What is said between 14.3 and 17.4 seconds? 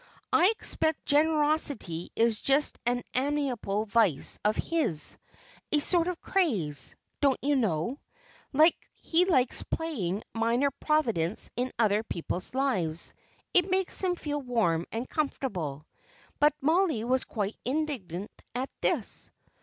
warm and comfortable." But Mollie was